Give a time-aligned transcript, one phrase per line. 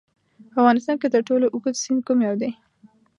[0.51, 2.51] په افغانستان کې تر ټولو اوږد سیند کوم یو دی؟